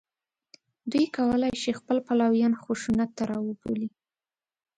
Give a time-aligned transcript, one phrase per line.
[0.91, 3.87] دوی کولای شي خپل پلویان خشونت ته راوبولي